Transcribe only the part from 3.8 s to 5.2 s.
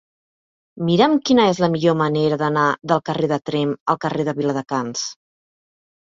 al carrer de Viladecans.